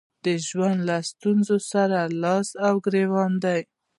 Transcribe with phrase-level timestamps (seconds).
[0.25, 3.59] د ژوند له ستونزو سره لاس او ګرېوان دي.